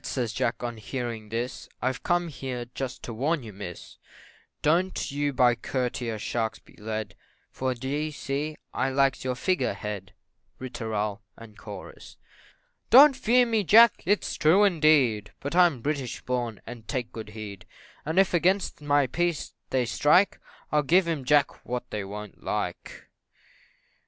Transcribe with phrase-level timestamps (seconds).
[0.03, 3.99] says Jack on hearing this, "I've come here just to warn you, Miss,
[4.63, 7.13] Don't you by courtier sharks be led
[7.51, 10.15] For, d'ye see, I likes your Figure Head
[10.57, 12.15] Ri tooral, &c.
[12.89, 17.67] "Don't fear me, Jack it's true, indeed, but I'm British born, and take good heed;
[18.03, 20.39] And if against my peace they strike,
[20.71, 23.07] I'll give 'em, Jack, what they wo'n't like."